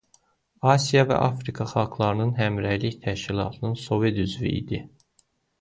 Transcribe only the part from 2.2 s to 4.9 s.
Həmrəylik Təşkilatının Sovet üzvü idi.